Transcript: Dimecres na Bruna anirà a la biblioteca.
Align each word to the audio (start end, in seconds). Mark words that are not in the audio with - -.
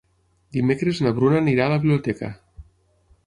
Dimecres 0.55 1.01
na 1.07 1.11
Bruna 1.19 1.37
anirà 1.43 1.67
a 1.67 1.71
la 1.73 1.77
biblioteca. 1.83 2.31